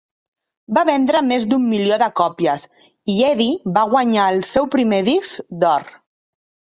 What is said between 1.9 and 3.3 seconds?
de còpies i